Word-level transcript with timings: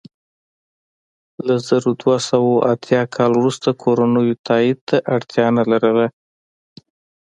له 1.45 1.55
زر 1.67 1.83
دوه 2.01 2.17
سوه 2.29 2.51
اتیا 2.73 3.01
کال 3.15 3.31
وروسته 3.35 3.69
کورنیو 3.81 4.39
تایید 4.47 4.79
ته 4.87 4.97
اړتیا 5.15 5.45
نه 5.57 5.63
لرله. 5.71 6.07